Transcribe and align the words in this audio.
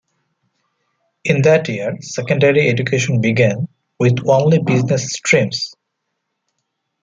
In 1.25 1.43
that 1.43 1.69
year, 1.69 1.95
secondary 2.01 2.69
education 2.69 3.21
began, 3.21 3.67
with 3.99 4.17
only 4.27 4.57
business 4.57 5.11
streams. 5.13 5.75